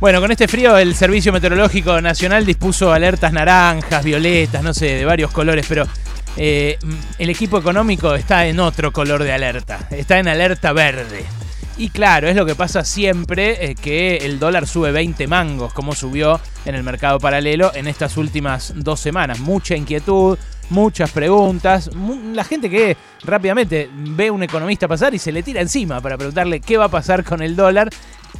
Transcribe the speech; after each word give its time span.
Bueno, 0.00 0.20
con 0.20 0.30
este 0.30 0.46
frío 0.46 0.78
el 0.78 0.94
Servicio 0.94 1.32
Meteorológico 1.32 2.00
Nacional 2.00 2.46
dispuso 2.46 2.92
alertas 2.92 3.32
naranjas, 3.32 4.04
violetas, 4.04 4.62
no 4.62 4.72
sé, 4.72 4.94
de 4.94 5.04
varios 5.04 5.32
colores, 5.32 5.66
pero 5.68 5.88
eh, 6.36 6.78
el 7.18 7.30
equipo 7.30 7.58
económico 7.58 8.14
está 8.14 8.46
en 8.46 8.60
otro 8.60 8.92
color 8.92 9.24
de 9.24 9.32
alerta, 9.32 9.88
está 9.90 10.20
en 10.20 10.28
alerta 10.28 10.72
verde. 10.72 11.24
Y 11.78 11.90
claro, 11.90 12.28
es 12.28 12.36
lo 12.36 12.46
que 12.46 12.54
pasa 12.54 12.84
siempre, 12.84 13.70
eh, 13.70 13.74
que 13.74 14.18
el 14.18 14.38
dólar 14.38 14.68
sube 14.68 14.92
20 14.92 15.26
mangos, 15.26 15.72
como 15.72 15.96
subió 15.96 16.40
en 16.64 16.76
el 16.76 16.84
mercado 16.84 17.18
paralelo 17.18 17.72
en 17.74 17.88
estas 17.88 18.16
últimas 18.16 18.74
dos 18.76 19.00
semanas. 19.00 19.40
Mucha 19.40 19.74
inquietud, 19.74 20.38
muchas 20.70 21.10
preguntas, 21.10 21.90
la 22.32 22.44
gente 22.44 22.70
que 22.70 22.96
rápidamente 23.24 23.90
ve 23.92 24.28
a 24.28 24.32
un 24.32 24.42
economista 24.42 24.86
pasar 24.86 25.14
y 25.14 25.18
se 25.18 25.32
le 25.32 25.42
tira 25.42 25.60
encima 25.60 26.00
para 26.00 26.16
preguntarle 26.16 26.60
qué 26.60 26.76
va 26.76 26.84
a 26.84 26.88
pasar 26.88 27.24
con 27.24 27.42
el 27.42 27.56
dólar 27.56 27.90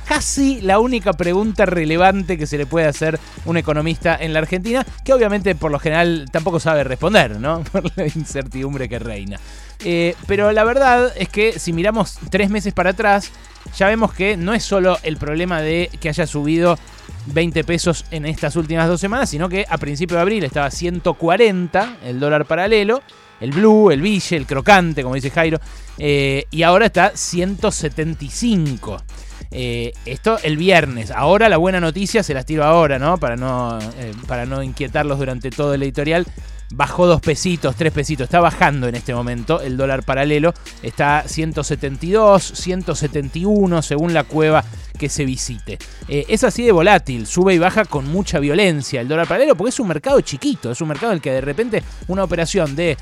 casi 0.08 0.62
la 0.62 0.78
única 0.78 1.12
pregunta 1.12 1.66
relevante 1.66 2.38
que 2.38 2.46
se 2.46 2.56
le 2.56 2.64
puede 2.64 2.86
hacer 2.86 3.20
un 3.44 3.58
economista 3.58 4.16
en 4.18 4.32
la 4.32 4.38
Argentina, 4.38 4.84
que 5.04 5.12
obviamente 5.12 5.54
por 5.54 5.70
lo 5.70 5.78
general 5.78 6.28
tampoco 6.32 6.58
sabe 6.58 6.82
responder, 6.82 7.38
¿no? 7.38 7.62
Por 7.72 7.84
la 7.94 8.06
incertidumbre 8.06 8.88
que 8.88 8.98
reina. 8.98 9.38
Eh, 9.84 10.16
pero 10.26 10.50
la 10.50 10.64
verdad 10.64 11.12
es 11.14 11.28
que 11.28 11.58
si 11.58 11.74
miramos 11.74 12.18
tres 12.30 12.48
meses 12.48 12.72
para 12.72 12.90
atrás, 12.90 13.30
ya 13.76 13.86
vemos 13.88 14.14
que 14.14 14.38
no 14.38 14.54
es 14.54 14.64
solo 14.64 14.98
el 15.02 15.18
problema 15.18 15.60
de 15.60 15.90
que 16.00 16.08
haya 16.08 16.26
subido 16.26 16.78
20 17.26 17.62
pesos 17.64 18.06
en 18.10 18.24
estas 18.24 18.56
últimas 18.56 18.88
dos 18.88 19.00
semanas, 19.00 19.28
sino 19.28 19.50
que 19.50 19.66
a 19.68 19.76
principio 19.76 20.16
de 20.16 20.22
abril 20.22 20.42
estaba 20.42 20.70
140 20.70 21.98
el 22.04 22.18
dólar 22.18 22.46
paralelo, 22.46 23.02
el 23.40 23.50
blue, 23.50 23.90
el 23.90 24.00
ville, 24.00 24.38
el 24.38 24.46
crocante, 24.46 25.02
como 25.02 25.16
dice 25.16 25.30
Jairo, 25.30 25.60
eh, 25.98 26.46
y 26.50 26.62
ahora 26.62 26.86
está 26.86 27.12
175. 27.14 29.02
Eh, 29.50 29.92
esto 30.04 30.38
el 30.42 30.56
viernes. 30.56 31.10
Ahora 31.10 31.48
la 31.48 31.56
buena 31.56 31.80
noticia 31.80 32.22
se 32.22 32.34
las 32.34 32.46
tiro 32.46 32.64
ahora, 32.64 32.98
¿no? 32.98 33.18
Para 33.18 33.36
no, 33.36 33.78
eh, 33.98 34.12
para 34.26 34.46
no 34.46 34.62
inquietarlos 34.62 35.18
durante 35.18 35.50
todo 35.50 35.74
el 35.74 35.82
editorial 35.82 36.26
bajó 36.70 37.06
dos 37.06 37.20
pesitos, 37.20 37.76
tres 37.76 37.92
pesitos. 37.92 38.24
Está 38.24 38.40
bajando 38.40 38.88
en 38.88 38.94
este 38.94 39.14
momento 39.14 39.60
el 39.60 39.76
dólar 39.76 40.04
paralelo. 40.04 40.54
Está 40.82 41.24
172, 41.26 42.42
171 42.42 43.82
según 43.82 44.14
la 44.14 44.24
cueva 44.24 44.64
que 44.98 45.08
se 45.08 45.24
visite. 45.24 45.78
Eh, 46.08 46.26
es 46.28 46.44
así 46.44 46.64
de 46.64 46.72
volátil, 46.72 47.26
sube 47.26 47.54
y 47.54 47.58
baja 47.58 47.84
con 47.84 48.06
mucha 48.08 48.38
violencia 48.38 49.00
el 49.00 49.08
dólar 49.08 49.26
paralelo 49.26 49.56
porque 49.56 49.70
es 49.70 49.80
un 49.80 49.88
mercado 49.88 50.20
chiquito, 50.20 50.70
es 50.70 50.80
un 50.80 50.88
mercado 50.88 51.12
en 51.12 51.16
el 51.16 51.22
que 51.22 51.32
de 51.32 51.40
repente 51.40 51.82
una 52.08 52.24
operación 52.24 52.76
de 52.76 52.96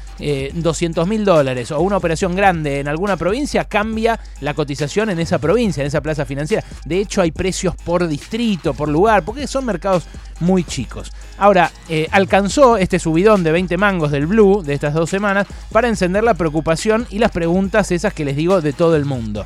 200 0.54 1.08
mil 1.08 1.24
dólares 1.24 1.70
o 1.70 1.80
una 1.80 1.96
operación 1.96 2.36
grande 2.36 2.80
en 2.80 2.88
alguna 2.88 3.16
provincia 3.16 3.64
cambia 3.64 4.18
la 4.40 4.54
cotización 4.54 5.10
en 5.10 5.18
esa 5.18 5.38
provincia, 5.38 5.80
en 5.80 5.88
esa 5.88 6.00
plaza 6.00 6.24
financiera. 6.24 6.64
De 6.84 7.00
hecho 7.00 7.22
hay 7.22 7.32
precios 7.32 7.74
por 7.74 8.06
distrito, 8.06 8.74
por 8.74 8.88
lugar, 8.88 9.24
porque 9.24 9.46
son 9.46 9.64
mercados 9.64 10.06
muy 10.40 10.64
chicos. 10.64 11.12
Ahora, 11.38 11.70
eh, 11.88 12.08
alcanzó 12.10 12.76
este 12.76 12.98
subidón 12.98 13.42
de 13.42 13.52
20 13.52 13.76
mangos 13.76 14.10
del 14.10 14.26
Blue 14.26 14.62
de 14.62 14.74
estas 14.74 14.94
dos 14.94 15.10
semanas 15.10 15.46
para 15.70 15.88
encender 15.88 16.24
la 16.24 16.34
preocupación 16.34 17.06
y 17.10 17.18
las 17.18 17.30
preguntas 17.30 17.90
esas 17.90 18.12
que 18.12 18.24
les 18.24 18.36
digo 18.36 18.60
de 18.60 18.72
todo 18.72 18.96
el 18.96 19.04
mundo. 19.04 19.44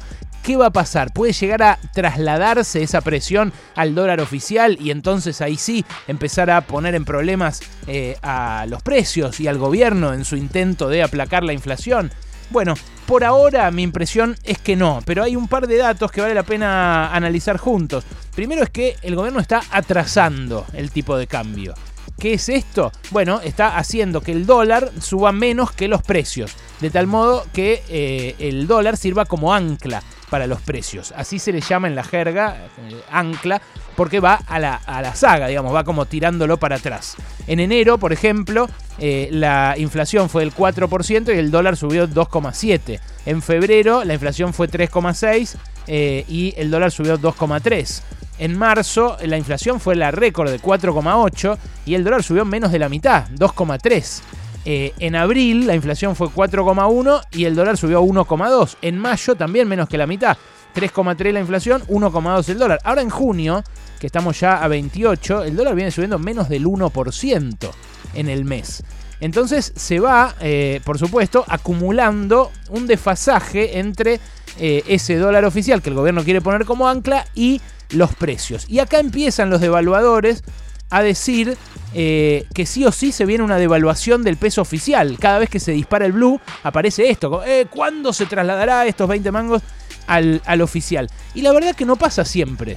¿Qué 0.50 0.56
va 0.56 0.66
a 0.66 0.72
pasar? 0.72 1.12
¿Puede 1.12 1.32
llegar 1.32 1.62
a 1.62 1.78
trasladarse 1.94 2.82
esa 2.82 3.02
presión 3.02 3.52
al 3.76 3.94
dólar 3.94 4.20
oficial 4.20 4.76
y 4.80 4.90
entonces 4.90 5.40
ahí 5.42 5.56
sí 5.56 5.84
empezar 6.08 6.50
a 6.50 6.62
poner 6.62 6.96
en 6.96 7.04
problemas 7.04 7.60
eh, 7.86 8.16
a 8.20 8.66
los 8.68 8.82
precios 8.82 9.38
y 9.38 9.46
al 9.46 9.58
gobierno 9.58 10.12
en 10.12 10.24
su 10.24 10.34
intento 10.34 10.88
de 10.88 11.04
aplacar 11.04 11.44
la 11.44 11.52
inflación? 11.52 12.10
Bueno, 12.50 12.74
por 13.06 13.22
ahora 13.22 13.70
mi 13.70 13.84
impresión 13.84 14.34
es 14.42 14.58
que 14.58 14.74
no, 14.74 15.04
pero 15.06 15.22
hay 15.22 15.36
un 15.36 15.46
par 15.46 15.68
de 15.68 15.76
datos 15.76 16.10
que 16.10 16.20
vale 16.20 16.34
la 16.34 16.42
pena 16.42 17.14
analizar 17.14 17.56
juntos. 17.56 18.02
Primero 18.34 18.64
es 18.64 18.70
que 18.70 18.96
el 19.02 19.14
gobierno 19.14 19.38
está 19.38 19.62
atrasando 19.70 20.66
el 20.72 20.90
tipo 20.90 21.16
de 21.16 21.28
cambio. 21.28 21.74
¿Qué 22.18 22.34
es 22.34 22.48
esto? 22.48 22.90
Bueno, 23.12 23.40
está 23.40 23.78
haciendo 23.78 24.20
que 24.20 24.32
el 24.32 24.46
dólar 24.46 24.90
suba 25.00 25.30
menos 25.30 25.70
que 25.70 25.86
los 25.86 26.02
precios, 26.02 26.56
de 26.80 26.90
tal 26.90 27.06
modo 27.06 27.44
que 27.52 27.82
eh, 27.88 28.36
el 28.38 28.66
dólar 28.66 28.96
sirva 28.96 29.24
como 29.24 29.54
ancla 29.54 30.02
para 30.30 30.46
los 30.46 30.60
precios. 30.60 31.12
Así 31.16 31.38
se 31.38 31.52
le 31.52 31.60
llama 31.60 31.88
en 31.88 31.94
la 31.94 32.04
jerga, 32.04 32.68
eh, 32.78 33.00
ancla, 33.10 33.60
porque 33.96 34.20
va 34.20 34.34
a 34.34 34.58
la, 34.58 34.76
a 34.76 35.02
la, 35.02 35.14
saga, 35.14 35.48
digamos, 35.48 35.74
va 35.74 35.84
como 35.84 36.06
tirándolo 36.06 36.56
para 36.56 36.76
atrás. 36.76 37.16
En 37.46 37.60
enero, 37.60 37.98
por 37.98 38.12
ejemplo, 38.12 38.68
eh, 38.98 39.28
la 39.32 39.74
inflación 39.76 40.28
fue 40.28 40.42
del 40.42 40.54
4% 40.54 41.34
y 41.34 41.38
el 41.38 41.50
dólar 41.50 41.76
subió 41.76 42.08
2,7%. 42.08 43.00
En 43.26 43.42
febrero 43.42 44.04
la 44.04 44.14
inflación 44.14 44.54
fue 44.54 44.68
3,6% 44.68 46.24
y 46.28 46.54
el 46.56 46.70
dólar 46.70 46.90
subió 46.90 47.18
2,3%. 47.18 48.02
En 48.38 48.56
marzo 48.56 49.18
la 49.22 49.36
inflación 49.36 49.80
fue 49.80 49.96
la 49.96 50.10
récord 50.10 50.50
de 50.50 50.58
4,8 50.58 51.58
y 51.84 51.94
el 51.94 52.04
dólar 52.04 52.22
subió 52.22 52.46
menos 52.46 52.72
de 52.72 52.78
la 52.78 52.88
mitad, 52.88 53.28
2,3. 53.32 54.22
Eh, 54.64 54.92
en 54.98 55.16
abril 55.16 55.66
la 55.66 55.74
inflación 55.74 56.14
fue 56.14 56.28
4,1 56.28 57.22
y 57.32 57.44
el 57.44 57.54
dólar 57.54 57.76
subió 57.76 58.02
1,2. 58.02 58.76
En 58.82 58.98
mayo 58.98 59.34
también 59.34 59.68
menos 59.68 59.88
que 59.88 59.98
la 59.98 60.06
mitad, 60.06 60.36
3,3 60.74 61.32
la 61.32 61.40
inflación, 61.40 61.82
1,2 61.88 62.48
el 62.48 62.58
dólar. 62.58 62.78
Ahora 62.84 63.02
en 63.02 63.10
junio, 63.10 63.64
que 63.98 64.06
estamos 64.06 64.38
ya 64.38 64.62
a 64.62 64.68
28, 64.68 65.44
el 65.44 65.56
dólar 65.56 65.74
viene 65.74 65.90
subiendo 65.90 66.18
menos 66.18 66.48
del 66.48 66.66
1% 66.66 67.70
en 68.14 68.28
el 68.28 68.44
mes. 68.44 68.82
Entonces 69.20 69.72
se 69.76 70.00
va, 70.00 70.34
eh, 70.40 70.80
por 70.84 70.98
supuesto, 70.98 71.44
acumulando 71.46 72.50
un 72.70 72.86
desfasaje 72.86 73.78
entre 73.78 74.18
eh, 74.58 74.82
ese 74.88 75.16
dólar 75.16 75.44
oficial 75.44 75.82
que 75.82 75.90
el 75.90 75.94
gobierno 75.96 76.24
quiere 76.24 76.40
poner 76.40 76.64
como 76.64 76.88
ancla 76.88 77.26
y 77.34 77.60
los 77.90 78.14
precios. 78.14 78.66
Y 78.68 78.78
acá 78.78 78.98
empiezan 78.98 79.50
los 79.50 79.60
devaluadores 79.60 80.42
a 80.90 81.02
decir 81.02 81.56
eh, 81.94 82.46
que 82.54 82.66
sí 82.66 82.84
o 82.84 82.92
sí 82.92 83.12
se 83.12 83.26
viene 83.26 83.44
una 83.44 83.56
devaluación 83.56 84.22
del 84.22 84.36
peso 84.36 84.62
oficial. 84.62 85.18
Cada 85.18 85.38
vez 85.38 85.50
que 85.50 85.60
se 85.60 85.72
dispara 85.72 86.06
el 86.06 86.12
blue, 86.12 86.40
aparece 86.62 87.10
esto. 87.10 87.42
Eh, 87.44 87.66
¿Cuándo 87.70 88.12
se 88.12 88.26
trasladará 88.26 88.86
estos 88.86 89.08
20 89.08 89.30
mangos 89.32 89.62
al, 90.06 90.42
al 90.46 90.60
oficial? 90.60 91.10
Y 91.34 91.42
la 91.42 91.52
verdad 91.52 91.74
que 91.74 91.84
no 91.84 91.96
pasa 91.96 92.24
siempre 92.24 92.76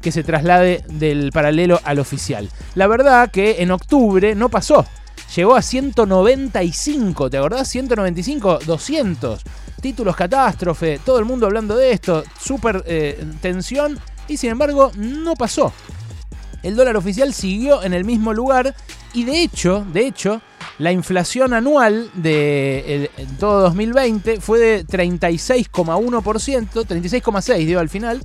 que 0.00 0.12
se 0.12 0.24
traslade 0.24 0.84
del 0.88 1.30
paralelo 1.32 1.80
al 1.84 1.98
oficial. 1.98 2.48
La 2.74 2.86
verdad 2.86 3.30
que 3.30 3.62
en 3.62 3.70
octubre 3.70 4.34
no 4.34 4.48
pasó. 4.48 4.86
Llegó 5.36 5.54
a 5.54 5.62
195, 5.62 7.30
¿te 7.30 7.38
acordás? 7.38 7.68
195, 7.68 8.60
200. 8.66 9.42
Títulos 9.80 10.16
catástrofe, 10.16 11.00
todo 11.04 11.18
el 11.18 11.24
mundo 11.24 11.46
hablando 11.46 11.76
de 11.76 11.92
esto, 11.92 12.24
super 12.38 12.82
eh, 12.86 13.24
tensión 13.40 13.98
y 14.28 14.36
sin 14.36 14.50
embargo 14.50 14.90
no 14.96 15.34
pasó. 15.34 15.72
El 16.62 16.76
dólar 16.76 16.96
oficial 16.96 17.32
siguió 17.32 17.82
en 17.82 17.94
el 17.94 18.04
mismo 18.04 18.32
lugar 18.32 18.74
y 19.14 19.24
de 19.24 19.42
hecho, 19.42 19.86
de 19.92 20.06
hecho, 20.06 20.40
la 20.78 20.92
inflación 20.92 21.52
anual 21.52 22.10
de 22.14 23.10
todo 23.38 23.60
2020 23.62 24.40
fue 24.40 24.58
de 24.58 24.86
36,1%, 24.86 26.68
36,6 26.86 27.66
dio 27.66 27.80
al 27.80 27.88
final, 27.88 28.22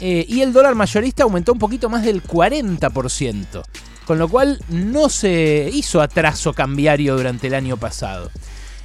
eh, 0.00 0.24
y 0.28 0.40
el 0.40 0.52
dólar 0.52 0.74
mayorista 0.74 1.22
aumentó 1.22 1.52
un 1.52 1.58
poquito 1.58 1.88
más 1.88 2.04
del 2.04 2.22
40%, 2.22 3.62
con 4.06 4.18
lo 4.18 4.28
cual 4.28 4.60
no 4.68 5.08
se 5.08 5.70
hizo 5.72 6.00
atraso 6.00 6.52
cambiario 6.52 7.16
durante 7.16 7.46
el 7.46 7.54
año 7.54 7.76
pasado. 7.76 8.30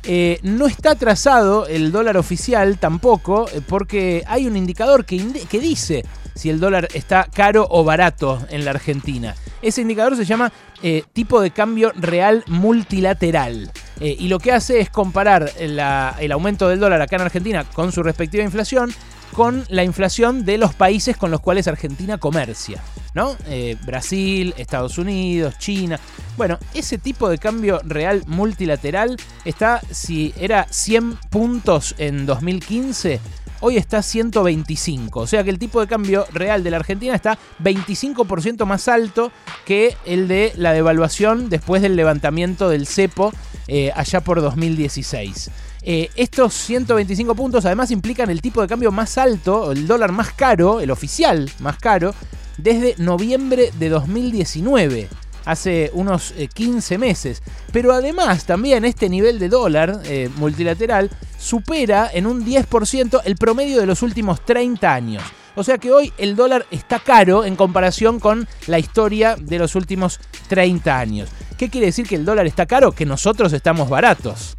Eh, 0.04 0.40
no 0.44 0.68
está 0.68 0.92
atrasado 0.92 1.68
el 1.68 1.92
dólar 1.92 2.18
oficial 2.18 2.78
tampoco, 2.78 3.48
eh, 3.50 3.62
porque 3.68 4.24
hay 4.28 4.48
un 4.48 4.56
indicador 4.56 5.06
que, 5.06 5.22
que 5.50 5.60
dice 5.60 6.06
si 6.36 6.50
el 6.50 6.60
dólar 6.60 6.88
está 6.94 7.28
caro 7.34 7.68
o 7.70 7.84
barato 7.84 8.40
en 8.50 8.64
la 8.64 8.72
Argentina. 8.72 9.36
Ese 9.62 9.82
indicador 9.82 10.16
se 10.16 10.24
llama 10.24 10.54
eh, 10.82 11.04
tipo 11.12 11.42
de 11.42 11.52
cambio 11.52 11.92
real 11.96 12.46
multilateral. 12.48 13.72
Y 14.00 14.28
lo 14.28 14.40
que 14.40 14.52
hace 14.52 14.80
es 14.80 14.90
comparar 14.90 15.52
el 15.58 16.32
aumento 16.32 16.70
del 16.70 16.80
dólar 16.80 17.02
acá 17.02 17.18
en 17.18 17.24
Argentina 17.24 17.66
con 17.66 17.92
su 17.92 18.02
respectiva 18.02 18.44
inflación 18.44 18.94
con 19.34 19.64
la 19.70 19.84
inflación 19.84 20.46
de 20.46 20.58
los 20.58 20.74
países 20.74 21.18
con 21.18 21.32
los 21.32 21.40
cuales 21.40 21.68
Argentina 21.68 22.18
comercia. 22.18 22.82
¿no? 23.14 23.36
Eh, 23.48 23.78
Brasil, 23.86 24.54
Estados 24.58 24.98
Unidos, 24.98 25.58
China. 25.58 26.00
Bueno, 26.38 26.58
ese 26.74 26.98
tipo 26.98 27.30
de 27.30 27.38
cambio 27.38 27.82
real 27.84 28.24
multilateral 28.28 29.18
está, 29.46 29.82
si 29.92 30.34
era 30.38 30.68
100 30.70 31.18
puntos 31.30 31.96
en 31.98 32.26
2015, 32.26 33.20
hoy 33.62 33.78
está 33.78 34.02
125. 34.02 35.20
O 35.20 35.28
sea 35.28 35.44
que 35.44 35.50
el 35.50 35.60
tipo 35.60 35.82
de 35.82 35.88
cambio 35.88 36.26
real 36.32 36.64
de 36.64 36.72
la 36.72 36.78
Argentina 36.78 37.16
está 37.16 37.38
25% 37.64 38.66
más 38.66 38.88
alto 38.88 39.32
que 39.66 39.96
el 40.06 40.28
de 40.28 40.54
la 40.56 40.74
devaluación 40.74 41.50
después 41.50 41.82
del 41.82 41.96
levantamiento 41.96 42.70
del 42.70 42.88
cepo 42.88 43.34
eh, 43.72 43.92
allá 43.96 44.22
por 44.22 44.42
2016. 44.42 45.52
Eh, 45.84 46.10
estos 46.16 46.56
125 46.56 47.36
puntos 47.36 47.66
además 47.66 47.92
implican 47.92 48.32
el 48.32 48.42
tipo 48.42 48.64
de 48.64 48.68
cambio 48.68 48.92
más 48.92 49.18
alto, 49.20 49.72
el 49.72 49.86
dólar 49.86 50.12
más 50.12 50.34
caro, 50.34 50.80
el 50.82 50.90
oficial 50.90 51.52
más 51.60 51.78
caro, 51.78 52.16
desde 52.58 52.96
noviembre 52.98 53.72
de 53.78 53.90
2019 53.90 55.08
hace 55.46 55.92
unos 55.94 56.34
15 56.52 56.96
eh, 56.96 56.98
meses. 56.98 57.44
Pero 57.72 57.94
además 57.94 58.46
también 58.46 58.86
este 58.86 59.08
nivel 59.08 59.38
de 59.38 59.50
dólar 59.50 60.02
multilateral 60.38 61.12
supera 61.38 62.10
en 62.12 62.26
un 62.26 62.44
10% 62.44 63.22
el 63.24 63.36
promedio 63.36 63.80
de 63.80 63.86
los 63.86 64.02
últimos 64.02 64.44
30 64.44 64.92
años. 64.92 65.24
O 65.60 65.64
sea 65.66 65.78
que 65.78 65.92
hoy 65.92 66.14
el 66.18 66.38
dólar 66.38 66.66
está 66.72 67.00
caro 67.00 67.44
en 67.44 67.58
comparación 67.58 68.22
con 68.22 68.48
la 68.68 68.80
historia 68.80 69.36
de 69.36 69.60
los 69.60 69.76
últimos 69.76 70.22
30 70.48 70.98
años. 70.98 71.30
¿Qué 71.58 71.70
quiere 71.70 71.88
decir 71.88 72.08
que 72.08 72.16
el 72.16 72.24
dólar 72.24 72.48
está 72.48 72.66
caro? 72.66 72.94
Que 72.94 73.06
nosotros 73.06 73.52
estamos 73.52 73.90
baratos. 73.90 74.56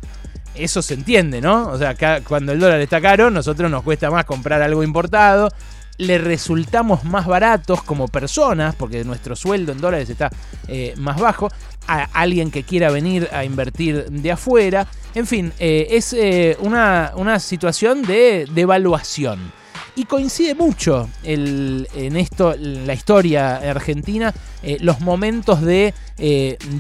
Eso 0.55 0.83
se 0.83 0.93
entiende, 0.93 1.41
¿no? 1.41 1.71
O 1.71 1.79
sea, 1.79 1.95
cuando 2.23 2.53
el 2.53 2.61
dólar 2.61 2.83
está 2.83 3.01
caro, 3.01 3.31
nosotros 3.31 3.71
nos 3.71 3.83
cuesta 3.83 4.11
más 4.11 4.27
comprar 4.27 4.61
algo 4.61 4.83
importado, 4.83 5.49
le 5.97 6.19
resultamos 6.19 7.03
más 7.05 7.27
baratos 7.27 7.83
como 7.83 8.07
personas, 8.07 8.75
porque 8.75 9.03
nuestro 9.03 9.35
sueldo 9.37 9.73
en 9.73 9.81
dólares 9.81 10.11
está 10.11 10.29
eh, 10.69 10.93
más 10.99 11.19
bajo, 11.19 11.49
a 11.87 12.11
alguien 12.13 12.51
que 12.51 12.65
quiera 12.65 12.91
venir 12.91 13.27
a 13.33 13.47
invertir 13.47 14.05
de 14.11 14.33
afuera. 14.33 14.87
En 15.15 15.27
fin, 15.27 15.51
eh, 15.59 15.87
es 15.93 16.13
eh, 16.13 16.59
una, 16.61 17.39
situación 17.39 18.03
de 18.03 18.47
devaluación. 18.53 19.60
Y 19.97 20.05
coincide 20.05 20.55
mucho 20.55 21.09
en 21.23 22.17
esto, 22.17 22.55
la 22.59 22.95
historia 22.95 23.57
argentina, 23.57 24.33
los 24.81 25.01
momentos 25.01 25.61
de 25.63 25.95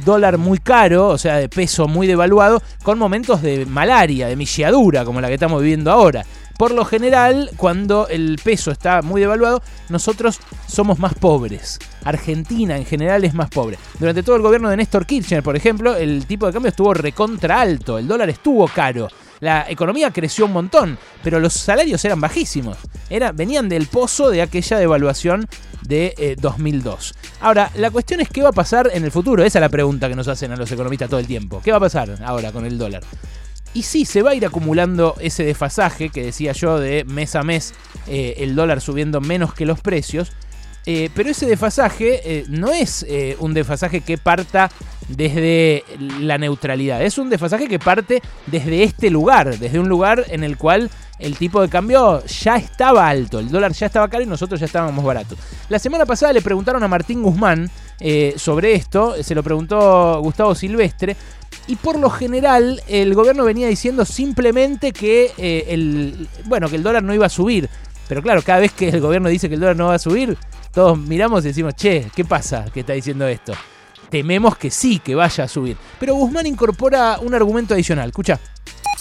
dólar 0.04 0.38
muy 0.38 0.58
caro, 0.58 1.08
o 1.08 1.18
sea, 1.18 1.36
de 1.36 1.48
peso 1.48 1.88
muy 1.88 2.06
devaluado, 2.06 2.62
con 2.82 2.98
momentos 2.98 3.42
de 3.42 3.66
malaria, 3.66 4.28
de 4.28 4.36
milladura, 4.36 5.04
como 5.04 5.20
la 5.20 5.28
que 5.28 5.34
estamos 5.34 5.60
viviendo 5.60 5.90
ahora. 5.90 6.24
Por 6.56 6.72
lo 6.72 6.84
general, 6.84 7.50
cuando 7.56 8.06
el 8.08 8.38
peso 8.42 8.70
está 8.70 9.00
muy 9.00 9.22
devaluado, 9.22 9.62
nosotros 9.88 10.40
somos 10.66 10.98
más 10.98 11.14
pobres. 11.14 11.78
Argentina 12.04 12.76
en 12.76 12.84
general 12.84 13.24
es 13.24 13.32
más 13.32 13.48
pobre. 13.48 13.78
Durante 13.98 14.22
todo 14.22 14.36
el 14.36 14.42
gobierno 14.42 14.68
de 14.68 14.76
Néstor 14.76 15.06
Kirchner, 15.06 15.42
por 15.42 15.56
ejemplo, 15.56 15.96
el 15.96 16.26
tipo 16.26 16.46
de 16.46 16.52
cambio 16.52 16.68
estuvo 16.68 16.92
recontra 16.92 17.62
alto, 17.62 17.96
el 17.96 18.06
dólar 18.06 18.28
estuvo 18.28 18.68
caro. 18.68 19.08
La 19.40 19.66
economía 19.69 20.10
creció 20.10 20.44
un 20.44 20.52
montón, 20.52 20.98
pero 21.22 21.40
los 21.40 21.54
salarios 21.54 22.04
eran 22.04 22.20
bajísimos. 22.20 22.76
Era, 23.08 23.32
venían 23.32 23.69
del 23.69 23.87
pozo 23.87 24.31
de 24.31 24.42
aquella 24.42 24.78
devaluación 24.78 25.48
de 25.82 26.37
2002. 26.40 27.10
Eh, 27.10 27.28
ahora, 27.40 27.70
la 27.76 27.90
cuestión 27.90 28.20
es 28.20 28.28
qué 28.28 28.42
va 28.42 28.50
a 28.50 28.52
pasar 28.52 28.90
en 28.92 29.04
el 29.04 29.10
futuro. 29.10 29.42
Esa 29.42 29.58
es 29.58 29.62
la 29.62 29.69
pregunta 29.69 30.08
que 30.08 30.14
nos 30.14 30.28
hacen 30.28 30.52
a 30.52 30.56
los 30.56 30.70
economistas 30.70 31.08
todo 31.08 31.20
el 31.20 31.26
tiempo. 31.26 31.60
¿Qué 31.64 31.70
va 31.70 31.78
a 31.78 31.81
pasar 31.81 32.19
ahora 32.25 32.52
con 32.52 32.66
el 32.66 32.76
dólar? 32.76 33.02
Y 33.72 33.82
sí, 33.82 34.04
se 34.04 34.22
va 34.22 34.31
a 34.31 34.34
ir 34.34 34.44
acumulando 34.44 35.14
ese 35.20 35.44
desfasaje 35.44 36.10
que 36.10 36.25
decía 36.25 36.52
yo 36.52 36.78
de 36.78 37.04
mes 37.04 37.36
a 37.36 37.43
mes 37.43 37.72
eh, 38.08 38.34
el 38.38 38.56
dólar 38.56 38.81
subiendo 38.81 39.20
menos 39.20 39.54
que 39.54 39.64
los 39.64 39.81
precios. 39.81 40.32
Eh, 40.87 41.11
pero 41.15 41.31
ese 41.31 41.47
desfasaje 41.47 42.21
eh, 42.25 42.44
no 42.49 42.73
es 42.73 43.06
un 43.38 43.55
desfasaje 43.55 44.00
que 44.00 44.19
parta 44.19 44.71
desde 45.09 45.85
la 46.21 46.38
neutralidad, 46.38 47.03
es 47.03 47.19
un 47.19 47.29
desfasaje 47.29 47.69
que 47.69 47.79
parte 47.79 48.23
desde 48.47 48.82
este 48.82 49.11
lugar, 49.11 49.59
desde 49.59 49.79
un 49.79 49.88
lugar 49.88 50.25
en 50.29 50.44
el 50.44 50.56
cual 50.56 50.91
el 51.19 51.37
tipo 51.37 51.61
de 51.61 51.69
cambio 51.69 52.25
ya 52.25 52.56
estaba 52.56 53.09
alto, 53.09 53.41
el 53.41 53.50
dólar 53.50 53.73
ya 53.73 53.87
estaba 53.87 54.09
caro 54.09 54.23
y 54.23 54.27
nosotros 54.27 54.61
ya 54.61 54.67
estábamos 54.67 55.05
baratos. 55.05 55.38
La 55.69 55.79
semana 55.79 56.06
pasada 56.06 56.32
le 56.32 56.41
preguntaron 56.41 56.82
a 56.82 56.88
Martín 56.88 57.23
Guzmán 57.23 57.71
sobre 58.37 58.75
esto, 58.75 59.23
se 59.23 59.35
lo 59.35 59.43
preguntó 59.43 60.21
Gustavo 60.23 60.55
Silvestre, 60.55 61.17
y 61.67 61.77
por 61.77 61.99
lo 61.99 62.11
general 62.11 62.82
el 62.88 63.15
gobierno 63.15 63.44
venía 63.44 63.69
diciendo 63.69 64.05
simplemente 64.05 64.93
que 64.93 65.32
eh, 65.38 65.67
el 65.69 66.29
bueno 66.47 66.69
que 66.69 66.77
el 66.77 66.82
dólar 66.82 67.03
no 67.03 67.15
iba 67.15 67.27
a 67.27 67.31
subir. 67.31 67.69
Pero 68.09 68.23
claro, 68.23 68.43
cada 68.43 68.61
vez 68.61 68.73
que 68.73 68.88
el 68.88 69.00
gobierno 69.00 69.29
dice 69.29 69.49
que 69.49 69.55
el 69.55 69.61
dólar 69.61 69.77
no 69.77 69.87
va 69.87 69.94
a 69.94 69.99
subir, 70.00 70.37
todos 70.72 70.99
miramos 70.99 71.44
y 71.44 71.49
decimos, 71.49 71.75
che, 71.75 72.11
¿qué 72.14 72.25
pasa 72.25 72.67
que 72.72 72.81
está 72.81 72.93
diciendo 72.93 73.26
esto? 73.26 73.52
Tememos 74.08 74.56
que 74.56 74.70
sí, 74.70 74.99
que 74.99 75.14
vaya 75.14 75.44
a 75.44 75.49
subir. 75.49 75.76
Pero 75.99 76.14
Guzmán 76.14 76.46
incorpora 76.46 77.19
un 77.20 77.34
argumento 77.34 77.75
adicional. 77.75 78.08
Escucha 78.08 78.40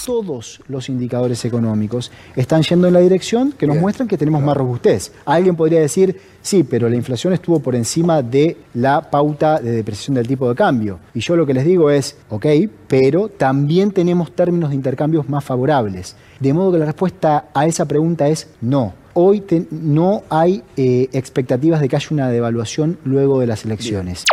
todos 0.09 0.59
los 0.67 0.89
indicadores 0.89 1.45
económicos 1.45 2.11
están 2.35 2.63
yendo 2.63 2.87
en 2.87 2.95
la 2.95 2.99
dirección 2.99 3.51
que 3.51 3.67
nos 3.67 3.77
muestran 3.77 4.07
que 4.07 4.17
tenemos 4.17 4.41
más 4.41 4.57
robustez. 4.57 5.11
Alguien 5.23 5.55
podría 5.55 5.81
decir, 5.81 6.19
sí, 6.41 6.63
pero 6.63 6.89
la 6.89 6.95
inflación 6.95 7.31
estuvo 7.31 7.59
por 7.59 7.75
encima 7.75 8.23
de 8.23 8.57
la 8.73 9.01
pauta 9.11 9.59
de 9.59 9.71
depreciación 9.71 10.15
del 10.15 10.27
tipo 10.27 10.49
de 10.49 10.55
cambio. 10.55 10.97
Y 11.13 11.19
yo 11.19 11.35
lo 11.35 11.45
que 11.45 11.53
les 11.53 11.63
digo 11.63 11.91
es, 11.91 12.17
ok, 12.29 12.45
pero 12.87 13.29
también 13.29 13.91
tenemos 13.91 14.31
términos 14.31 14.71
de 14.71 14.77
intercambios 14.77 15.29
más 15.29 15.43
favorables. 15.43 16.15
De 16.39 16.53
modo 16.53 16.71
que 16.71 16.79
la 16.79 16.85
respuesta 16.85 17.49
a 17.53 17.67
esa 17.67 17.85
pregunta 17.85 18.27
es 18.27 18.49
no. 18.61 18.93
Hoy 19.13 19.43
no 19.71 20.23
hay 20.29 20.63
eh, 20.77 21.09
expectativas 21.13 21.81
de 21.81 21.89
que 21.89 21.95
haya 21.95 22.07
una 22.11 22.29
devaluación 22.29 22.99
luego 23.03 23.39
de 23.39 23.47
las 23.47 23.65
elecciones. 23.65 24.25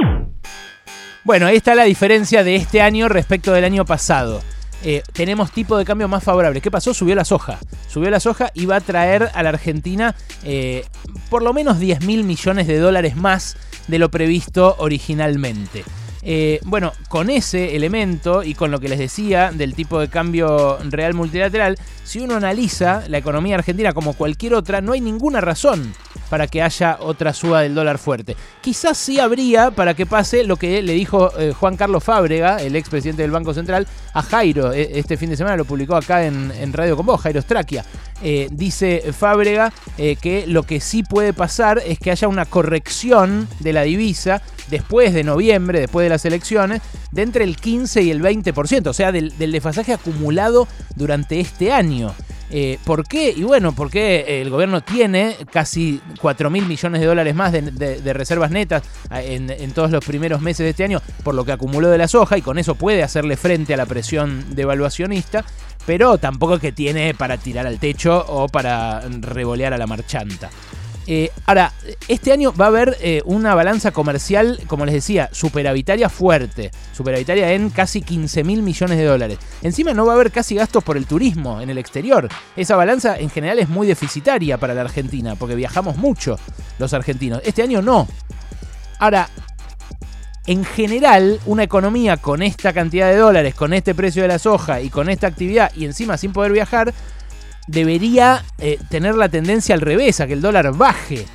Bueno, 1.24 1.46
ahí 1.46 1.56
está 1.56 1.74
la 1.74 1.84
diferencia 1.84 2.44
de 2.44 2.56
este 2.56 2.80
año 2.80 3.08
respecto 3.08 3.52
del 3.52 3.64
año 3.64 3.84
pasado. 3.84 4.40
Eh, 4.84 5.02
tenemos 5.12 5.50
tipo 5.50 5.76
de 5.76 5.84
cambio 5.84 6.06
más 6.06 6.22
favorable. 6.22 6.60
¿Qué 6.60 6.70
pasó? 6.70 6.94
Subió 6.94 7.14
la 7.14 7.24
soja. 7.24 7.58
Subió 7.88 8.10
la 8.10 8.20
soja 8.20 8.50
y 8.54 8.66
va 8.66 8.76
a 8.76 8.80
traer 8.80 9.30
a 9.34 9.42
la 9.42 9.48
Argentina 9.48 10.14
eh, 10.44 10.84
por 11.30 11.42
lo 11.42 11.52
menos 11.52 11.80
10 11.80 12.04
mil 12.04 12.24
millones 12.24 12.66
de 12.66 12.78
dólares 12.78 13.16
más 13.16 13.56
de 13.88 13.98
lo 13.98 14.10
previsto 14.10 14.76
originalmente. 14.78 15.84
Eh, 16.28 16.58
bueno, 16.64 16.92
con 17.08 17.30
ese 17.30 17.76
elemento 17.76 18.42
y 18.42 18.54
con 18.54 18.72
lo 18.72 18.80
que 18.80 18.88
les 18.88 18.98
decía 18.98 19.52
del 19.52 19.74
tipo 19.74 20.00
de 20.00 20.08
cambio 20.08 20.76
real 20.90 21.14
multilateral, 21.14 21.78
si 22.02 22.18
uno 22.18 22.34
analiza 22.34 23.04
la 23.06 23.18
economía 23.18 23.54
argentina 23.54 23.92
como 23.92 24.12
cualquier 24.12 24.54
otra, 24.54 24.80
no 24.80 24.90
hay 24.90 25.00
ninguna 25.00 25.40
razón 25.40 25.94
para 26.28 26.46
que 26.46 26.62
haya 26.62 26.98
otra 27.00 27.32
suba 27.32 27.62
del 27.62 27.74
dólar 27.74 27.98
fuerte. 27.98 28.36
Quizás 28.60 28.98
sí 28.98 29.18
habría 29.18 29.70
para 29.70 29.94
que 29.94 30.06
pase 30.06 30.44
lo 30.44 30.56
que 30.56 30.82
le 30.82 30.92
dijo 30.92 31.30
eh, 31.38 31.52
Juan 31.52 31.76
Carlos 31.76 32.04
Fábrega, 32.04 32.62
el 32.62 32.76
expresidente 32.76 33.22
del 33.22 33.30
Banco 33.30 33.54
Central, 33.54 33.86
a 34.12 34.22
Jairo. 34.22 34.72
E, 34.72 34.98
este 34.98 35.16
fin 35.16 35.30
de 35.30 35.36
semana 35.36 35.56
lo 35.56 35.64
publicó 35.64 35.96
acá 35.96 36.24
en, 36.24 36.72
Radio 36.72 36.96
con 36.96 37.06
vos, 37.06 37.20
Jairo 37.20 37.40
Straquia. 37.40 37.84
Eh, 38.22 38.48
dice 38.50 39.12
Fábrega 39.12 39.72
que 39.96 40.46
lo 40.46 40.62
que 40.62 40.80
sí 40.80 41.02
puede 41.02 41.32
pasar 41.32 41.82
es 41.84 41.98
que 41.98 42.10
haya 42.10 42.28
una 42.28 42.46
corrección 42.46 43.48
de 43.60 43.72
la 43.72 43.82
divisa 43.82 44.42
después 44.68 45.14
de 45.14 45.24
noviembre, 45.24 45.80
después 45.80 46.04
de 46.04 46.10
las 46.10 46.24
elecciones, 46.24 46.82
de 47.12 47.22
entre 47.22 47.44
el 47.44 47.56
15 47.56 48.02
y 48.02 48.10
el 48.10 48.22
20%, 48.22 48.86
o 48.88 48.92
sea, 48.92 49.12
del, 49.12 49.32
desfasaje 49.38 49.92
acumulado 49.92 50.68
durante 50.94 51.40
este 51.40 51.72
año. 51.72 52.14
Eh, 52.50 52.78
¿Por 52.84 53.06
qué? 53.06 53.32
Y 53.36 53.42
bueno, 53.42 53.72
porque 53.72 54.40
el 54.40 54.50
gobierno 54.50 54.80
tiene 54.80 55.36
casi 55.50 56.00
4 56.20 56.50
mil 56.50 56.66
millones 56.66 57.00
de 57.00 57.06
dólares 57.06 57.34
más 57.34 57.52
de, 57.52 58.12
reservas 58.12 58.50
netas 58.50 58.82
en, 59.10 59.50
en, 59.50 59.72
todos 59.72 59.90
los 59.90 60.04
primeros 60.04 60.40
meses 60.40 60.64
de 60.64 60.70
este 60.70 60.84
año, 60.84 61.02
por 61.24 61.34
lo 61.34 61.44
que 61.44 61.52
acumuló 61.52 61.88
de 61.88 61.98
la 61.98 62.08
soja, 62.08 62.38
y 62.38 62.42
con 62.42 62.58
eso 62.58 62.74
puede 62.74 63.02
hacerle 63.02 63.36
frente 63.36 63.74
a 63.74 63.76
la 63.76 63.86
presión 63.86 64.54
devaluacionista, 64.54 65.44
pero 65.86 66.18
tampoco 66.18 66.58
que 66.58 66.72
tiene 66.72 67.14
para 67.14 67.36
tirar 67.36 67.66
al 67.66 67.78
techo 67.78 68.24
o 68.28 68.48
para 68.48 69.00
revolear 69.00 69.72
a 69.74 69.78
la 69.78 69.86
marchanta. 69.86 70.50
Eh, 71.06 71.30
ahora, 71.46 71.72
este 72.08 72.32
año 72.32 72.52
va 72.52 72.66
a 72.66 72.68
haber 72.68 72.96
eh, 73.00 73.22
una 73.24 73.54
balanza 73.54 73.92
comercial, 73.92 74.60
como 74.66 74.84
les 74.84 74.94
decía, 74.94 75.28
superavitaria 75.32 76.08
fuerte. 76.08 76.70
Superavitaria 76.92 77.52
en 77.52 77.70
casi 77.70 78.02
15 78.02 78.44
mil 78.44 78.62
millones 78.62 78.98
de 78.98 79.04
dólares. 79.04 79.38
Encima 79.62 79.94
no 79.94 80.04
va 80.04 80.12
a 80.12 80.16
haber 80.16 80.32
casi 80.32 80.56
gastos 80.56 80.82
por 80.82 80.96
el 80.96 81.06
turismo 81.06 81.60
en 81.60 81.70
el 81.70 81.78
exterior. 81.78 82.28
Esa 82.56 82.76
balanza 82.76 83.18
en 83.18 83.30
general 83.30 83.58
es 83.58 83.68
muy 83.68 83.86
deficitaria 83.86 84.58
para 84.58 84.74
la 84.74 84.82
Argentina, 84.82 85.36
porque 85.36 85.54
viajamos 85.54 85.96
mucho 85.96 86.38
los 86.78 86.92
argentinos. 86.92 87.40
Este 87.44 87.62
año 87.62 87.82
no. 87.82 88.08
Ahora, 88.98 89.28
en 90.46 90.64
general, 90.64 91.40
una 91.46 91.64
economía 91.64 92.16
con 92.16 92.42
esta 92.42 92.72
cantidad 92.72 93.10
de 93.10 93.16
dólares, 93.16 93.54
con 93.54 93.72
este 93.72 93.94
precio 93.94 94.22
de 94.22 94.28
la 94.28 94.38
soja 94.38 94.80
y 94.80 94.90
con 94.90 95.08
esta 95.08 95.26
actividad 95.26 95.72
y 95.74 95.84
encima 95.84 96.16
sin 96.16 96.32
poder 96.32 96.52
viajar, 96.52 96.94
debería 97.66 98.44
eh, 98.58 98.78
tener 98.88 99.14
la 99.14 99.28
tendencia 99.28 99.74
al 99.74 99.80
revés, 99.80 100.20
a 100.20 100.26
que 100.26 100.34
el 100.34 100.40
dólar 100.40 100.76
baje. 100.76 101.26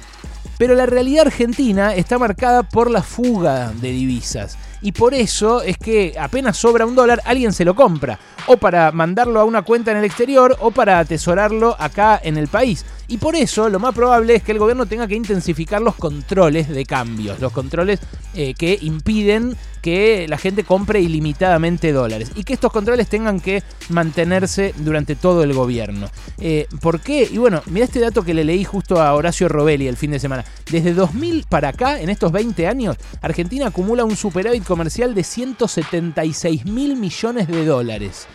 Pero 0.58 0.76
la 0.76 0.86
realidad 0.86 1.26
argentina 1.26 1.96
está 1.96 2.20
marcada 2.20 2.64
por 2.64 2.92
la 2.92 3.02
fuga 3.02 3.72
de 3.82 3.92
divisas. 3.92 4.58
Y 4.84 4.92
por 4.92 5.14
eso 5.14 5.62
es 5.62 5.78
que 5.78 6.16
apenas 6.20 6.58
sobra 6.58 6.86
un 6.86 6.96
dólar, 6.96 7.22
alguien 7.26 7.54
se 7.54 7.66
lo 7.66 7.76
compra. 7.76 8.20
O 8.48 8.58
para 8.58 8.92
mandarlo 8.92 9.40
a 9.40 9.44
una 9.44 9.62
cuenta 9.62 9.92
en 9.92 9.98
el 9.98 10.06
exterior 10.06 10.58
o 10.60 10.72
para 10.72 11.00
atesorarlo 11.00 11.76
acá 11.80 12.20
en 12.24 12.38
el 12.38 12.48
país. 12.48 12.86
Y 13.08 13.18
por 13.18 13.36
eso 13.36 13.70
lo 13.70 13.80
más 13.80 13.94
probable 13.94 14.36
es 14.36 14.44
que 14.44 14.52
el 14.52 14.60
gobierno 14.60 14.86
tenga 14.86 15.08
que 15.08 15.16
intensificar 15.16 15.82
los 15.82 15.96
controles 15.96 16.70
de 16.70 16.86
cambios. 16.86 17.40
Los 17.40 17.52
controles 17.52 18.00
eh, 18.34 18.54
que 18.56 18.78
impiden 18.82 19.56
que 19.82 20.28
la 20.28 20.38
gente 20.38 20.64
compre 20.64 21.02
ilimitadamente 21.02 21.92
dólares 21.92 22.32
y 22.36 22.44
que 22.44 22.54
estos 22.54 22.72
controles 22.72 23.08
tengan 23.08 23.40
que 23.40 23.64
mantenerse 23.90 24.74
durante 24.78 25.16
todo 25.16 25.44
el 25.44 25.54
gobierno. 25.54 26.10
Eh, 26.40 26.68
¿Por 26.82 27.00
qué? 27.00 27.28
Y 27.30 27.38
bueno, 27.38 27.62
mira 27.66 27.86
este 27.86 28.00
dato 28.00 28.24
que 28.24 28.34
le 28.34 28.44
leí 28.44 28.64
justo 28.64 29.02
a 29.02 29.14
Horacio 29.14 29.50
Robelli 29.50 29.88
el 29.88 29.98
fin 29.98 30.12
de 30.12 30.20
semana. 30.20 30.46
Desde 30.70 30.94
2000 30.94 31.46
para 31.50 31.70
acá, 31.70 32.00
en 32.00 32.10
estos 32.10 32.32
20 32.32 32.68
años, 32.68 32.98
Argentina 33.22 33.68
acumula 33.68 34.06
un 34.06 34.16
superávit 34.16 34.64
comercial 34.64 35.16
de 35.16 35.24
176 35.24 36.66
mil 36.66 36.96
millones 36.96 37.48
de 37.48 37.66
dólares. 37.66 38.28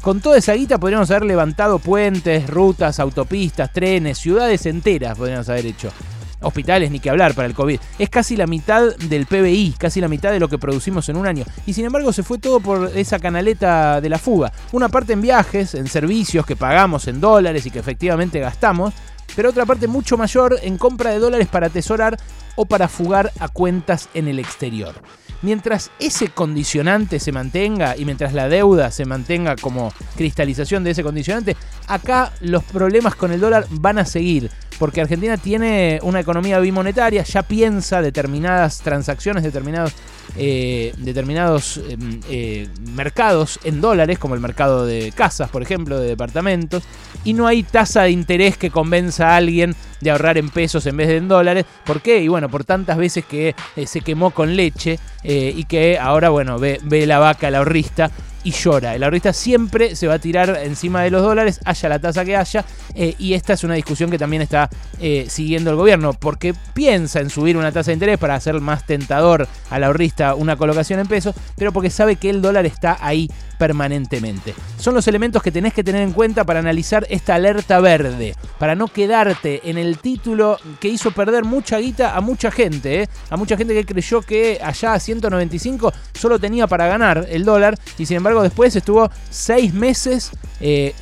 Con 0.00 0.20
toda 0.20 0.38
esa 0.38 0.54
guita 0.54 0.78
podríamos 0.78 1.10
haber 1.10 1.24
levantado 1.24 1.78
puentes, 1.78 2.48
rutas, 2.48 2.98
autopistas, 3.00 3.70
trenes, 3.70 4.16
ciudades 4.16 4.64
enteras 4.64 5.18
podríamos 5.18 5.48
haber 5.50 5.66
hecho 5.66 5.92
hospitales 6.40 6.90
ni 6.90 7.00
que 7.00 7.10
hablar 7.10 7.34
para 7.34 7.46
el 7.46 7.54
COVID. 7.54 7.80
Es 7.98 8.10
casi 8.10 8.36
la 8.36 8.46
mitad 8.46 8.96
del 8.96 9.26
PBI, 9.26 9.74
casi 9.78 10.00
la 10.00 10.08
mitad 10.08 10.32
de 10.32 10.40
lo 10.40 10.48
que 10.48 10.58
producimos 10.58 11.08
en 11.08 11.16
un 11.16 11.26
año. 11.26 11.44
Y 11.66 11.72
sin 11.72 11.84
embargo 11.84 12.12
se 12.12 12.22
fue 12.22 12.38
todo 12.38 12.60
por 12.60 12.90
esa 12.94 13.18
canaleta 13.18 14.00
de 14.00 14.08
la 14.08 14.18
fuga. 14.18 14.52
Una 14.72 14.88
parte 14.88 15.12
en 15.12 15.22
viajes, 15.22 15.74
en 15.74 15.86
servicios 15.86 16.46
que 16.46 16.56
pagamos 16.56 17.08
en 17.08 17.20
dólares 17.20 17.66
y 17.66 17.70
que 17.70 17.78
efectivamente 17.78 18.40
gastamos. 18.40 18.94
pero 19.36 19.50
otra 19.50 19.64
parte 19.64 19.86
mucho 19.86 20.16
mayor 20.16 20.58
en 20.60 20.76
compra 20.76 21.12
de 21.12 21.20
dólares 21.20 21.46
para 21.46 21.68
atesorar 21.68 22.18
o 22.56 22.66
para 22.66 22.88
fugar 22.88 23.32
a 23.38 23.48
cuentas 23.48 24.08
en 24.12 24.26
el 24.26 24.38
exterior. 24.40 24.94
Mientras 25.42 25.90
ese 25.98 26.28
condicionante 26.28 27.18
se 27.18 27.32
mantenga 27.32 27.96
y 27.96 28.04
mientras 28.04 28.34
la 28.34 28.48
deuda 28.48 28.90
se 28.90 29.06
mantenga 29.06 29.56
como 29.56 29.92
cristalización 30.16 30.84
de 30.84 30.90
ese 30.90 31.02
condicionante, 31.02 31.56
acá 31.86 32.32
los 32.40 32.62
problemas 32.64 33.14
con 33.14 33.32
el 33.32 33.40
dólar 33.40 33.66
van 33.70 33.98
a 33.98 34.04
seguir, 34.04 34.50
porque 34.80 35.02
Argentina 35.02 35.36
tiene 35.36 36.00
una 36.02 36.20
economía 36.20 36.58
bimonetaria, 36.58 37.22
ya 37.22 37.42
piensa 37.42 38.00
determinadas 38.00 38.80
transacciones, 38.80 39.42
determinados 39.42 39.92
eh, 40.36 40.94
determinados 40.96 41.80
em, 41.88 42.20
eh, 42.30 42.68
mercados 42.94 43.58
en 43.64 43.80
dólares, 43.80 44.18
como 44.18 44.34
el 44.34 44.40
mercado 44.40 44.86
de 44.86 45.12
casas, 45.14 45.50
por 45.50 45.60
ejemplo, 45.60 45.98
de 45.98 46.08
departamentos, 46.08 46.82
y 47.24 47.34
no 47.34 47.46
hay 47.46 47.62
tasa 47.62 48.04
de 48.04 48.12
interés 48.12 48.56
que 48.56 48.70
convenza 48.70 49.30
a 49.30 49.36
alguien 49.36 49.74
de 50.00 50.10
ahorrar 50.10 50.38
en 50.38 50.48
pesos 50.48 50.86
en 50.86 50.96
vez 50.96 51.08
de 51.08 51.16
en 51.16 51.28
dólares. 51.28 51.66
¿Por 51.84 52.00
qué? 52.00 52.22
Y 52.22 52.28
bueno, 52.28 52.48
por 52.48 52.64
tantas 52.64 52.96
veces 52.96 53.24
que 53.26 53.54
eh, 53.76 53.86
se 53.86 54.00
quemó 54.00 54.30
con 54.30 54.56
leche 54.56 54.98
y 55.22 55.64
que 55.64 55.98
ahora, 55.98 56.30
bueno, 56.30 56.58
ve, 56.58 56.80
la 57.06 57.18
vaca, 57.18 57.50
la 57.50 57.58
ahorrista, 57.58 58.10
y 58.44 58.52
llora. 58.52 58.94
El 58.94 59.02
ahorrista 59.02 59.32
siempre 59.32 59.96
se 59.96 60.06
va 60.06 60.14
a 60.14 60.18
tirar 60.18 60.58
encima 60.62 61.02
de 61.02 61.10
los 61.10 61.22
dólares, 61.22 61.60
haya 61.64 61.88
la 61.88 61.98
tasa 61.98 62.24
que 62.24 62.36
haya, 62.36 62.64
eh, 62.94 63.14
y 63.18 63.34
esta 63.34 63.52
es 63.52 63.64
una 63.64 63.74
discusión 63.74 64.10
que 64.10 64.18
también 64.18 64.42
está 64.42 64.68
eh, 65.00 65.26
siguiendo 65.28 65.70
el 65.70 65.76
gobierno, 65.76 66.12
porque 66.12 66.54
piensa 66.74 67.20
en 67.20 67.30
subir 67.30 67.56
una 67.56 67.72
tasa 67.72 67.90
de 67.90 67.94
interés 67.94 68.18
para 68.18 68.34
hacer 68.34 68.60
más 68.60 68.86
tentador 68.86 69.46
al 69.70 69.84
ahorrista 69.84 70.34
una 70.34 70.56
colocación 70.56 71.00
en 71.00 71.06
pesos, 71.06 71.34
pero 71.56 71.72
porque 71.72 71.90
sabe 71.90 72.16
que 72.16 72.30
el 72.30 72.42
dólar 72.42 72.66
está 72.66 72.98
ahí 73.00 73.30
permanentemente. 73.60 74.54
Son 74.78 74.94
los 74.94 75.06
elementos 75.06 75.42
que 75.42 75.52
tenés 75.52 75.74
que 75.74 75.84
tener 75.84 76.00
en 76.00 76.14
cuenta 76.14 76.44
para 76.44 76.60
analizar 76.60 77.06
esta 77.10 77.34
alerta 77.34 77.78
verde, 77.78 78.34
para 78.58 78.74
no 78.74 78.88
quedarte 78.88 79.68
en 79.68 79.76
el 79.76 79.98
título 79.98 80.56
que 80.80 80.88
hizo 80.88 81.10
perder 81.10 81.44
mucha 81.44 81.76
guita 81.76 82.16
a 82.16 82.22
mucha 82.22 82.50
gente, 82.50 83.02
¿eh? 83.02 83.08
a 83.28 83.36
mucha 83.36 83.58
gente 83.58 83.74
que 83.74 83.84
creyó 83.84 84.22
que 84.22 84.58
allá 84.64 84.94
a 84.94 84.98
195 84.98 85.92
solo 86.14 86.38
tenía 86.38 86.66
para 86.66 86.86
ganar 86.86 87.26
el 87.28 87.44
dólar 87.44 87.78
y 87.98 88.06
sin 88.06 88.16
embargo 88.16 88.42
después 88.42 88.74
estuvo 88.74 89.10
6 89.28 89.74
meses 89.74 90.30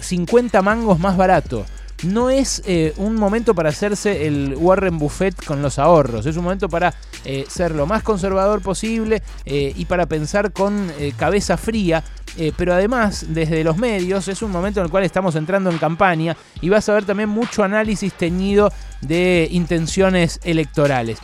50 0.00 0.58
eh, 0.58 0.62
mangos 0.62 0.98
más 0.98 1.16
barato 1.16 1.64
no 2.04 2.30
es 2.30 2.62
eh, 2.66 2.92
un 2.96 3.16
momento 3.16 3.54
para 3.54 3.70
hacerse 3.70 4.26
el 4.26 4.54
Warren 4.56 4.98
Buffett 4.98 5.44
con 5.44 5.62
los 5.62 5.78
ahorros, 5.78 6.26
es 6.26 6.36
un 6.36 6.44
momento 6.44 6.68
para 6.68 6.94
eh, 7.24 7.44
ser 7.48 7.74
lo 7.74 7.86
más 7.86 8.02
conservador 8.02 8.62
posible 8.62 9.22
eh, 9.44 9.72
y 9.76 9.84
para 9.86 10.06
pensar 10.06 10.52
con 10.52 10.88
cabeza 11.16 11.56
fría. 11.56 12.02
pero 12.56 12.72
además, 12.72 13.26
desde 13.30 13.64
los 13.64 13.78
medios, 13.78 14.28
es 14.28 14.42
un 14.42 14.52
momento 14.52 14.78
en 14.78 14.86
el 14.86 14.90
cual 14.90 15.02
estamos 15.02 15.34
entrando 15.34 15.70
en 15.70 15.78
campaña 15.78 16.36
y 16.60 16.68
vas 16.68 16.88
a 16.88 16.94
ver 16.94 17.04
también 17.04 17.28
mucho 17.28 17.64
análisis 17.64 18.12
teñido 18.12 18.70
de 19.00 19.48
intenciones 19.50 20.38
electorales. 20.44 21.18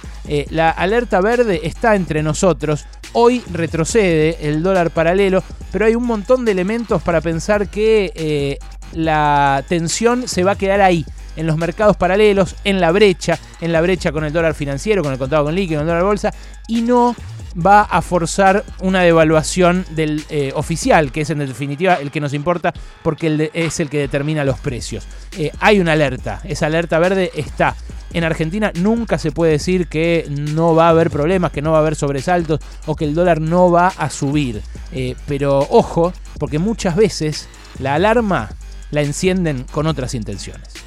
la 0.51 0.71
alerta 0.71 1.21
verde 1.21 1.61
está 1.63 1.95
entre 1.95 2.23
nosotros. 2.23 2.87
Hoy 3.13 3.45
retrocede 3.53 4.49
el 4.49 4.63
dólar 4.63 4.91
paralelo, 4.91 5.45
pero 5.71 5.87
hay 5.87 5.95
un 5.95 6.05
montón 6.05 6.45
de 6.45 6.51
elementos 6.51 7.01
para 7.03 7.21
pensar 7.21 7.69
que 7.69 8.59
la 8.95 9.65
tensión 9.69 10.29
se 10.29 10.45
va 10.45 10.53
a 10.53 10.59
quedar 10.59 10.81
ahí, 10.81 11.05
en 11.37 11.47
los 11.47 11.57
mercados 11.57 11.97
paralelos, 11.97 12.57
en 12.65 12.81
la 12.81 12.93
brecha, 12.93 13.39
en 13.61 13.73
la 13.73 13.81
brecha 13.81 14.13
con 14.13 14.25
el 14.25 14.33
dólar 14.33 14.55
financiero, 14.55 15.03
con 15.03 15.13
el 15.13 15.19
contado 15.19 15.45
con 15.45 15.55
líquido, 15.55 15.81
con 15.81 15.89
el 15.89 15.89
dólar 15.89 16.05
bolsa, 16.05 16.33
y 16.69 16.83
no 16.83 17.15
va 17.55 17.83
a 17.83 18.03
forzar 18.03 18.65
una 18.81 19.03
devaluación 19.03 19.85
del 19.91 20.25
eh, 20.29 20.53
oficial, 20.55 21.13
que 21.13 21.23
es 21.23 21.31
en 21.31 21.39
definitiva 21.39 21.95
el 21.95 22.11
que 22.11 22.21
nos 22.21 22.35
importa 22.35 22.73
porque 23.03 23.51
es 23.55 23.81
el 23.81 23.89
que 23.89 23.99
determina 23.99 24.45
los 24.45 24.59
precios. 24.59 25.07
Eh, 25.39 25.51
hay 25.61 25.81
una 25.81 25.93
alerta, 25.93 26.41
esa 26.45 26.67
alerta 26.67 26.99
verde 26.99 27.31
está. 27.35 27.77
En 28.13 28.23
Argentina 28.23 28.71
nunca 28.77 29.19
se 29.19 29.33
puede 29.33 29.53
decir 29.53 29.89
que 29.89 30.27
no 30.29 30.75
va 30.75 30.87
a 30.87 30.91
haber 30.91 31.11
problemas, 31.11 31.51
que 31.51 31.63
no 31.63 31.73
va 31.73 31.79
a 31.79 31.81
haber 31.81 31.97
sobresaltos 31.97 32.61
o 32.87 32.95
que 32.95 33.05
el 33.05 33.15
dólar 33.15 33.41
no 33.41 33.71
va 33.71 33.89
a 33.89 34.09
subir. 34.09 34.63
Eh, 34.93 35.17
pero 35.27 35.59
ojo, 35.71 36.13
porque 36.39 36.61
muchas 36.61 36.95
veces 36.95 37.49
la 37.81 37.95
alarma 37.95 38.51
la 38.95 39.03
encienden 39.03 39.67
con 39.73 39.87
otras 39.87 40.15
intenciones. 40.15 40.84